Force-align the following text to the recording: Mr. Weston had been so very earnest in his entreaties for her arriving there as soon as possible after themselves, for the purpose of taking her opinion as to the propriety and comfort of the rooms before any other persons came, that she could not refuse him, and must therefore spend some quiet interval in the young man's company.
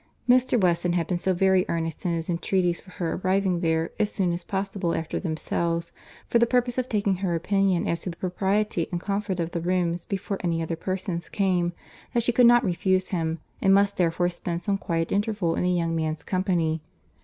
Mr. 0.27 0.59
Weston 0.59 0.93
had 0.93 1.05
been 1.05 1.19
so 1.19 1.31
very 1.31 1.63
earnest 1.69 2.03
in 2.07 2.11
his 2.11 2.27
entreaties 2.27 2.81
for 2.81 2.89
her 2.89 3.13
arriving 3.23 3.59
there 3.59 3.91
as 3.99 4.11
soon 4.11 4.33
as 4.33 4.43
possible 4.43 4.95
after 4.95 5.19
themselves, 5.19 5.91
for 6.27 6.39
the 6.39 6.47
purpose 6.47 6.79
of 6.79 6.89
taking 6.89 7.17
her 7.17 7.35
opinion 7.35 7.87
as 7.87 8.01
to 8.01 8.09
the 8.09 8.17
propriety 8.17 8.87
and 8.91 8.99
comfort 8.99 9.39
of 9.39 9.51
the 9.51 9.61
rooms 9.61 10.05
before 10.05 10.39
any 10.43 10.59
other 10.59 10.75
persons 10.75 11.29
came, 11.29 11.71
that 12.15 12.23
she 12.23 12.31
could 12.31 12.47
not 12.47 12.65
refuse 12.65 13.09
him, 13.09 13.41
and 13.61 13.75
must 13.75 13.97
therefore 13.97 14.27
spend 14.27 14.63
some 14.63 14.75
quiet 14.75 15.11
interval 15.11 15.53
in 15.53 15.61
the 15.61 15.69
young 15.71 15.95
man's 15.95 16.23
company. 16.23 16.81